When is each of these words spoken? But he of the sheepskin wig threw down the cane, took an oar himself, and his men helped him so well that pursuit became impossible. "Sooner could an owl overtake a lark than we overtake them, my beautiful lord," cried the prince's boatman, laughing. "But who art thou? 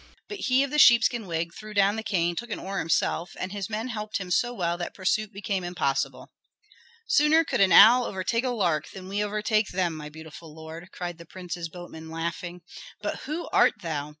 But 0.27 0.39
he 0.39 0.63
of 0.63 0.71
the 0.71 0.79
sheepskin 0.79 1.27
wig 1.27 1.53
threw 1.53 1.75
down 1.75 1.95
the 1.95 2.01
cane, 2.01 2.35
took 2.35 2.49
an 2.49 2.57
oar 2.57 2.79
himself, 2.79 3.35
and 3.39 3.51
his 3.51 3.69
men 3.69 3.89
helped 3.89 4.17
him 4.17 4.31
so 4.31 4.51
well 4.51 4.75
that 4.79 4.95
pursuit 4.95 5.31
became 5.31 5.63
impossible. 5.63 6.31
"Sooner 7.05 7.43
could 7.43 7.61
an 7.61 7.71
owl 7.71 8.05
overtake 8.05 8.43
a 8.43 8.49
lark 8.49 8.89
than 8.89 9.07
we 9.07 9.23
overtake 9.23 9.67
them, 9.67 9.95
my 9.95 10.09
beautiful 10.09 10.55
lord," 10.55 10.89
cried 10.91 11.19
the 11.19 11.25
prince's 11.27 11.69
boatman, 11.69 12.09
laughing. 12.09 12.61
"But 12.99 13.17
who 13.29 13.47
art 13.53 13.75
thou? 13.83 14.09